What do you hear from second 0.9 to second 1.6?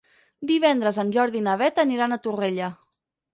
en Jordi i na